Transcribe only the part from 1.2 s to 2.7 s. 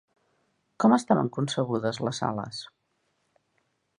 concebudes les ales?